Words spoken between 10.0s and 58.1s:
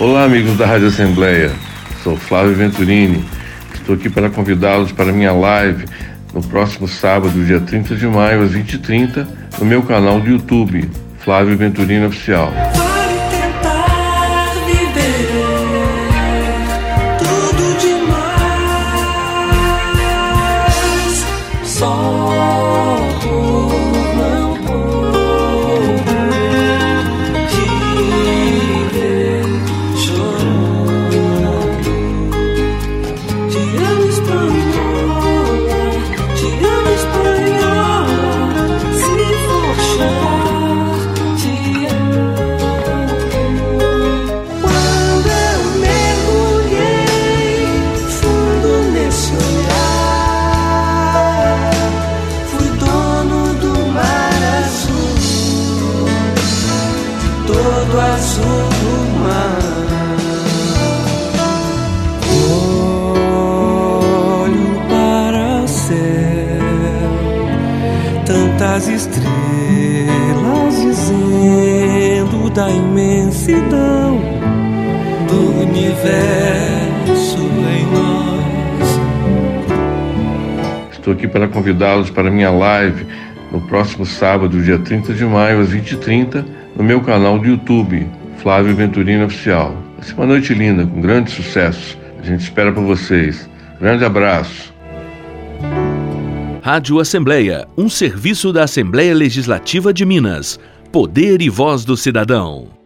do YouTube, Flávio Venturini Oficial. Todo